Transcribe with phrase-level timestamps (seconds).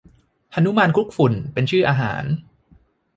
[0.53, 2.23] หนุมานคลุกฝุ่น เป็นชื่ออาหาร